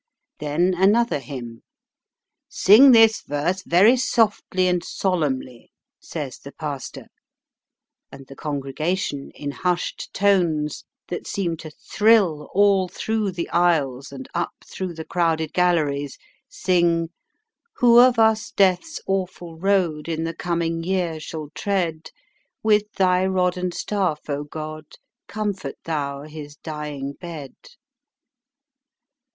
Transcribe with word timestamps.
Then 0.39 0.73
another 0.75 1.19
hymn. 1.19 1.61
"Sing 2.49 2.91
this 2.91 3.21
verse 3.21 3.61
very 3.61 3.95
softly 3.95 4.67
and 4.67 4.83
solemnly," 4.83 5.71
says 5.99 6.39
the 6.39 6.51
pastor; 6.51 7.05
and 8.11 8.25
the 8.25 8.35
congregation 8.35 9.29
in 9.35 9.51
hushed 9.51 10.11
tones, 10.11 10.85
that 11.09 11.27
seem 11.27 11.55
to 11.57 11.69
thrill 11.69 12.49
all 12.51 12.87
through 12.87 13.33
the 13.33 13.47
aisles 13.51 14.11
and 14.11 14.27
up 14.33 14.55
through 14.65 14.95
the 14.95 15.05
crowded 15.05 15.53
galleries, 15.53 16.17
sing: 16.49 17.09
"Who 17.75 17.99
of 17.99 18.17
us 18.17 18.49
death's 18.49 18.99
awful 19.05 19.55
road 19.59 20.09
In 20.09 20.23
the 20.23 20.33
coming 20.35 20.81
year 20.83 21.19
shall 21.19 21.51
tread, 21.53 22.09
With 22.63 22.91
Thy 22.93 23.23
rod 23.27 23.55
and 23.55 23.71
staff, 23.71 24.27
O 24.27 24.45
God, 24.45 24.87
Comfort 25.27 25.75
Thou 25.83 26.23
his 26.23 26.55
dying 26.55 27.13
bed." 27.13 27.53